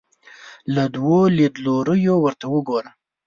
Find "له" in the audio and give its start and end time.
0.75-0.83